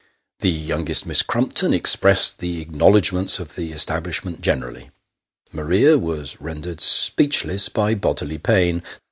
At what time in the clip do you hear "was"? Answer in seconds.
5.99-6.41